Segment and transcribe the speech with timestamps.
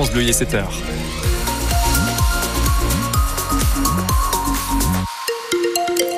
[0.00, 0.64] France Bleu, il est 7h.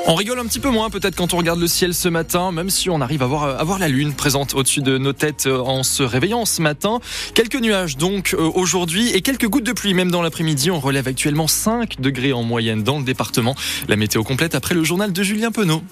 [0.07, 2.71] On rigole un petit peu moins peut-être quand on regarde le ciel ce matin, même
[2.71, 5.59] si on arrive à voir, à voir la lune présente au-dessus de nos têtes euh,
[5.59, 7.01] en se réveillant ce matin.
[7.35, 10.71] Quelques nuages donc euh, aujourd'hui et quelques gouttes de pluie même dans l'après-midi.
[10.71, 13.57] On relève actuellement 5 degrés en moyenne dans le département.
[13.89, 15.83] La météo complète après le journal de Julien Penaud.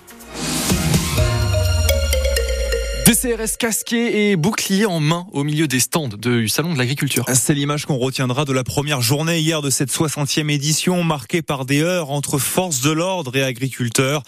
[3.20, 7.26] CRS casqués et boucliers en main au milieu des stands du Salon de l'Agriculture.
[7.34, 11.66] C'est l'image qu'on retiendra de la première journée hier de cette 60e édition marquée par
[11.66, 14.22] des heures entre forces de l'ordre et agriculteurs.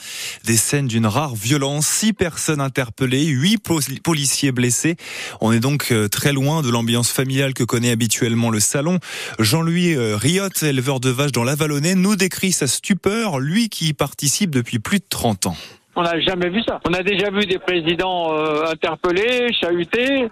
[0.45, 3.57] Des scènes d'une rare violence, six personnes interpellées, huit
[4.03, 4.97] policiers blessés.
[5.41, 8.99] On est donc euh, très loin de l'ambiance familiale que connaît habituellement le salon.
[9.39, 13.93] Jean-Louis euh, Riot, éleveur de vaches dans l'Avalonnais, nous décrit sa stupeur, lui qui y
[13.95, 15.57] participe depuis plus de 30 ans.
[15.95, 16.81] On n'a jamais vu ça.
[16.89, 20.27] On a déjà vu des présidents euh, interpellés, chahutés.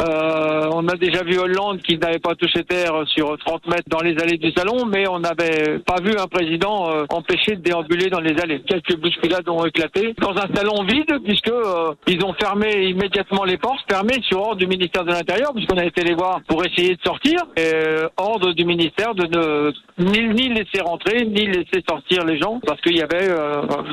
[0.00, 4.00] Euh, on a déjà vu Hollande qui n'avait pas touché terre sur 30 mètres dans
[4.00, 8.08] les allées du salon, mais on n'avait pas vu un président euh, empêché de déambuler
[8.08, 8.62] dans les allées.
[8.62, 13.58] Quelques bousculades ont éclaté dans un salon vide puisque euh, ils ont fermé immédiatement les
[13.58, 16.96] portes, fermé sur ordre du ministère de l'Intérieur puisqu'on a été les voir pour essayer
[16.96, 17.38] de sortir.
[17.58, 17.72] Et
[18.16, 22.80] ordre du ministère de ne ni, ni laisser rentrer ni laisser sortir les gens parce
[22.80, 23.28] qu'il y avait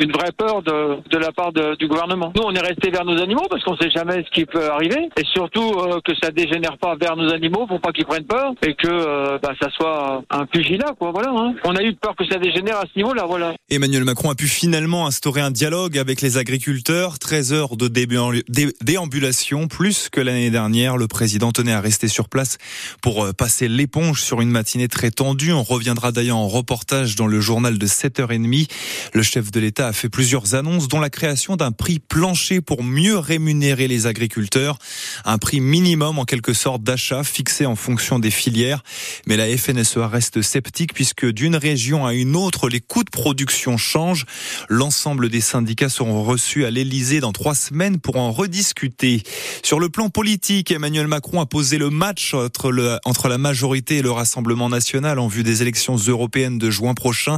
[0.02, 2.32] une vraie peur de de la part du gouvernement.
[2.36, 5.10] Nous, on est resté vers nos animaux parce qu'on sait jamais ce qui peut arriver
[5.18, 8.54] et surtout euh, que ça dégénère pas vers nos animaux pour pas qu'ils prennent peur
[8.62, 11.12] et que euh, bah, ça soit un pugilat, quoi.
[11.12, 11.30] Voilà.
[11.30, 11.54] Hein.
[11.64, 13.54] On a eu peur que ça dégénère à ce niveau-là, voilà.
[13.72, 17.20] Emmanuel Macron a pu finalement instaurer un dialogue avec les agriculteurs.
[17.20, 20.98] 13 heures de déambulation, plus que l'année dernière.
[20.98, 22.58] Le président tenait à rester sur place
[23.04, 25.52] pour euh, passer l'éponge sur une matinée très tendue.
[25.52, 28.68] On reviendra d'ailleurs en reportage dans le journal de 7h30.
[29.14, 32.84] Le chef de l'État a fait plusieurs annonces, dont la création d'un prix plancher pour
[32.84, 34.80] mieux rémunérer les agriculteurs.
[35.26, 38.84] Un prix minimum en quelque sorte d'achat fixé en fonction des filières.
[39.28, 43.59] Mais la FNSEA reste sceptique puisque d'une région à une autre, les coûts de production
[43.78, 44.26] changent.
[44.68, 49.24] L'ensemble des syndicats seront reçus à l'Elysée dans trois semaines pour en rediscuter.
[49.64, 53.98] Sur le plan politique, Emmanuel Macron a posé le match entre, le, entre la majorité
[53.98, 57.38] et le Rassemblement national en vue des élections européennes de juin prochain.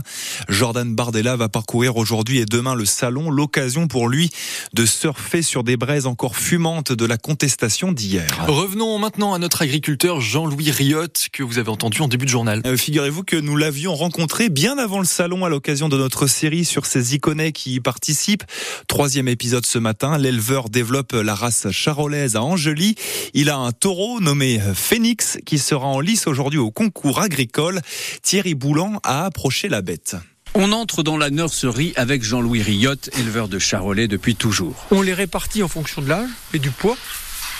[0.49, 4.29] Jordan Bardella va parcourir aujourd'hui et demain le salon, l'occasion pour lui
[4.73, 8.27] de surfer sur des braises encore fumantes de la contestation d'hier.
[8.47, 12.61] Revenons maintenant à notre agriculteur Jean-Louis Riot que vous avez entendu en début de journal.
[12.65, 16.65] Euh, figurez-vous que nous l'avions rencontré bien avant le salon à l'occasion de notre série
[16.65, 18.43] sur ces iconais qui y participent.
[18.87, 22.95] Troisième épisode ce matin, l'éleveur développe la race charolaise à Angely.
[23.33, 27.81] Il a un taureau nommé Phoenix qui sera en lice aujourd'hui au concours agricole.
[28.21, 30.15] Thierry Boulan a approché la bête.
[30.53, 34.85] On entre dans la nurserie avec Jean-Louis Riotte, éleveur de charolais depuis toujours.
[34.91, 36.97] On les répartit en fonction de l'âge et du poids.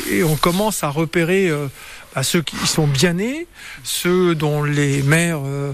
[0.09, 1.67] Et on commence à repérer euh,
[2.15, 3.47] bah, ceux qui sont bien nés,
[3.83, 5.71] ceux dont les mères euh,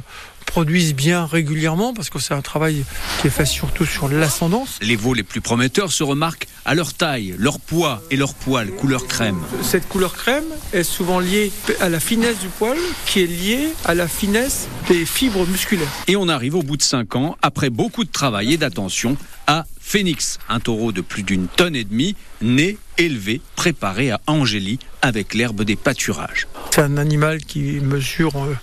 [0.47, 2.83] produisent bien régulièrement parce que c'est un travail
[3.21, 4.79] qui est fait surtout sur l'ascendance.
[4.81, 8.71] Les veaux les plus prometteurs se remarquent à leur taille, leur poids et leur poil
[8.71, 9.39] couleur crème.
[9.61, 13.93] Cette couleur crème est souvent liée à la finesse du poil qui est liée à
[13.93, 15.87] la finesse des fibres musculaires.
[16.07, 19.65] Et on arrive au bout de 5 ans, après beaucoup de travail et d'attention, à
[19.79, 25.33] Phoenix, un taureau de plus d'une tonne et demie, né, élevé, préparé à Angélie avec
[25.33, 26.47] l'herbe des pâturages.
[26.71, 28.55] C'est un animal qui mesure euh,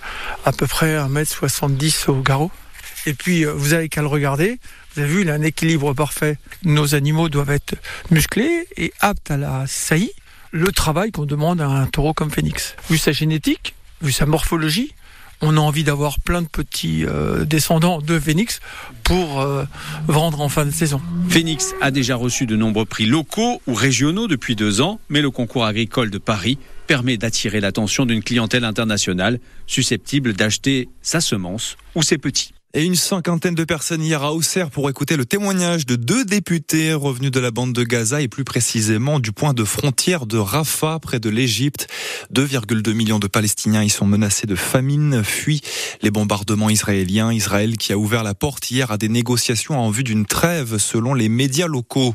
[0.45, 2.51] à peu près 1m70 au garrot.
[3.05, 4.59] Et puis, euh, vous avez qu'à le regarder.
[4.93, 6.37] Vous avez vu, il a un équilibre parfait.
[6.63, 7.75] Nos animaux doivent être
[8.11, 10.11] musclés et aptes à la saillie.
[10.51, 12.75] Le travail qu'on demande à un taureau comme Phoenix.
[12.89, 14.93] Vu sa génétique, vu sa morphologie,
[15.45, 18.59] on a envie d'avoir plein de petits euh, descendants de Phoenix
[19.03, 19.63] pour euh,
[20.07, 20.99] vendre en fin de saison.
[21.29, 25.29] Phoenix a déjà reçu de nombreux prix locaux ou régionaux depuis deux ans, mais le
[25.29, 26.57] concours agricole de Paris
[26.87, 32.95] permet d'attirer l'attention d'une clientèle internationale susceptible d'acheter sa semence ou ses petits et une
[32.95, 37.39] cinquantaine de personnes hier à Auxerre pour écouter le témoignage de deux députés revenus de
[37.39, 41.29] la bande de Gaza et plus précisément du point de frontière de Rafah près de
[41.29, 41.87] l'Égypte.
[42.33, 45.61] 2,2 millions de Palestiniens y sont menacés de famine, fuient
[46.01, 47.31] les bombardements israéliens.
[47.31, 51.13] Israël qui a ouvert la porte hier à des négociations en vue d'une trêve selon
[51.13, 52.13] les médias locaux.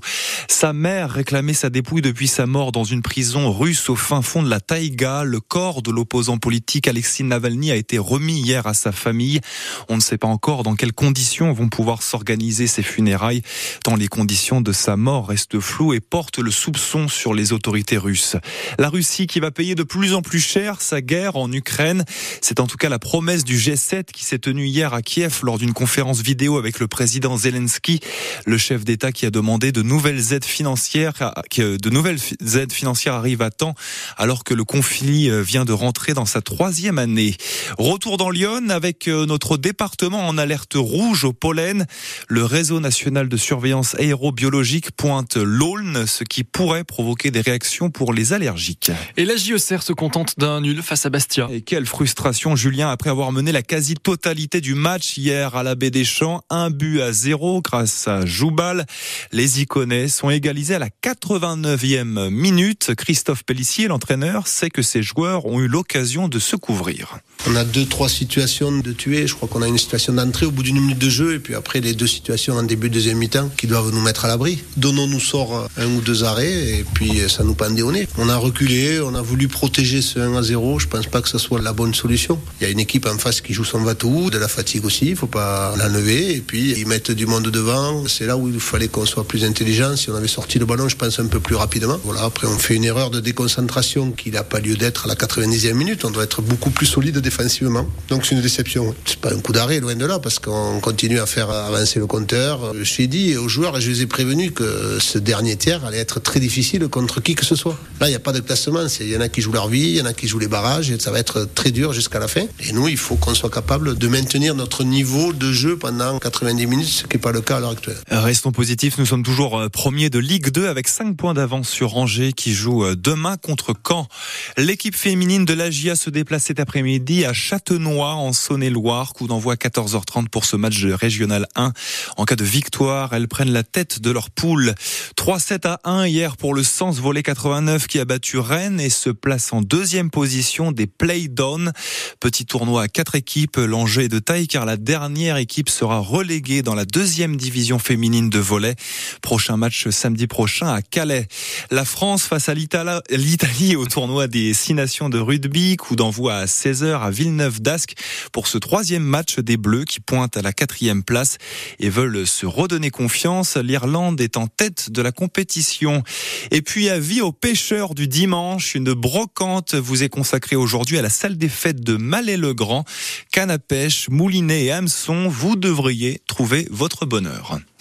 [0.48, 4.42] Sa mère réclamait sa dépouille depuis sa mort dans une prison russe au fin fond
[4.42, 5.24] de la taïga.
[5.24, 9.40] Le corps de l'opposant politique Alexis Navalny a été remis hier à sa famille.
[9.88, 13.42] On ne sait pas encore dans quelles conditions vont pouvoir s'organiser ces funérailles,
[13.84, 17.98] tant les conditions de sa mort restent floues et portent le soupçon sur les autorités
[17.98, 18.36] russes.
[18.78, 22.04] La Russie qui va payer de plus en plus cher sa guerre en Ukraine,
[22.40, 25.58] c'est en tout cas la promesse du G7 qui s'est tenue hier à Kiev lors
[25.58, 28.00] d'une conférence vidéo avec le président Zelensky,
[28.46, 32.18] le chef d'État qui a demandé de nouvelles aides financières, que de nouvelles
[32.54, 33.74] aides financières arrivent à temps
[34.16, 37.36] alors que le conflit euh, vient de rentrer dans sa troisième année.
[37.78, 41.86] Retour dans Lyon avec euh, notre département en alerte rouge au pollen.
[42.28, 48.12] Le réseau national de surveillance aérobiologique pointe l'aulne, ce qui pourrait provoquer des réactions pour
[48.12, 48.90] les allergiques.
[49.16, 51.48] Et la JECR se contente d'un nul face à Bastia.
[51.50, 55.90] Et quelle frustration, Julien, après avoir mené la quasi-totalité du match hier à la Baie
[55.90, 58.86] des Champs, un but à zéro grâce à Joubal.
[59.32, 62.94] Les Iconais égalisés à la 89e minute.
[62.96, 67.18] Christophe Pellissier, l'entraîneur, sait que ses joueurs ont eu l'occasion de se couvrir.
[67.48, 69.26] On a deux, trois situations de tuer.
[69.26, 71.54] Je crois qu'on a une situation d'entrée au bout d'une minute de jeu et puis
[71.54, 74.62] après les deux situations en début de deuxième mi-temps qui doivent nous mettre à l'abri.
[74.76, 78.06] Donnons-nous sort un ou deux arrêts et puis ça nous pendait au nez.
[78.18, 80.80] On a reculé, on a voulu protéger ce 1 à 0.
[80.80, 82.38] Je pense pas que ce soit la bonne solution.
[82.60, 85.06] Il y a une équipe en face qui joue son bateau, de la fatigue aussi,
[85.06, 88.06] il faut pas l'enlever et puis ils mettent du monde devant.
[88.08, 89.96] C'est là où il fallait qu'on soit plus intelligent.
[90.10, 91.98] On avait sorti le ballon, je pense un peu plus rapidement.
[92.04, 95.14] Voilà, après on fait une erreur de déconcentration qui n'a pas lieu d'être à la
[95.14, 96.04] 90e minute.
[96.04, 97.86] On doit être beaucoup plus solide défensivement.
[98.08, 98.94] Donc c'est une déception.
[99.04, 102.06] C'est pas un coup d'arrêt, loin de là, parce qu'on continue à faire avancer le
[102.06, 102.74] compteur.
[102.78, 105.98] Je suis dit aux joueurs et je les ai prévenus que ce dernier tiers allait
[105.98, 107.78] être très difficile contre qui que ce soit.
[108.00, 108.86] Là, il n'y a pas de classement.
[109.00, 110.48] Il y en a qui jouent leur vie, il y en a qui jouent les
[110.48, 112.42] barrages, et ça va être très dur jusqu'à la fin.
[112.60, 116.66] Et nous, il faut qu'on soit capable de maintenir notre niveau de jeu pendant 90
[116.66, 117.96] minutes, ce qui n'est pas le cas à l'heure actuelle.
[118.10, 119.68] Restons positifs, nous sommes toujours euh,
[120.08, 124.08] de Ligue 2 avec 5 points d'avance sur Angers qui joue euh, demain contre Caen.
[124.56, 129.12] L'équipe féminine de l'AGIA se déplace cet après-midi à Châtenois en Saône-et-Loire.
[129.12, 131.72] Coup d'envoi à 14h30 pour ce match de régional 1.
[132.16, 134.74] En cas de victoire, elles prennent la tête de leur poule.
[135.18, 139.10] 3-7 à 1 hier pour le Sens Volet 89 qui a battu Rennes et se
[139.10, 141.72] place en deuxième position des play-down.
[142.20, 143.56] Petit tournoi à quatre équipes.
[143.56, 148.30] L'enjeu est de taille car la dernière équipe sera reléguée dans la deuxième division féminine
[148.30, 148.76] de volet.
[149.20, 151.26] Prochain match samedi prochain à Calais.
[151.70, 155.76] La France face à l'Italie au tournoi des six nations de rugby.
[155.76, 157.94] Coup d'envoi à 16h à Villeneuve d'Ascq
[158.32, 161.38] pour ce troisième match des Bleus qui pointent à la quatrième place
[161.78, 163.56] et veulent se redonner confiance.
[163.56, 166.02] L'Irlande est en tête de la compétition.
[166.50, 171.10] Et puis avis aux pêcheurs du dimanche, une brocante vous est consacrée aujourd'hui à la
[171.10, 172.84] salle des fêtes de Malais-le-Grand.
[173.32, 177.60] Canne à pêche, moulinet et hameçon, vous devriez trouver votre bonheur.